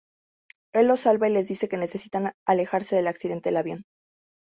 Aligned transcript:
Él 0.73 0.87
los 0.87 1.01
salva 1.01 1.29
y 1.29 1.33
les 1.33 1.47
dice 1.47 1.69
que 1.69 1.77
necesitan 1.77 2.33
alejarse 2.47 2.95
del 2.95 3.05
accidente 3.05 3.49
del 3.49 3.57
avión. 3.57 3.83